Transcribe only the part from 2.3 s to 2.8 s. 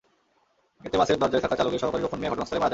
ঘটনাস্থলেই মারা যান।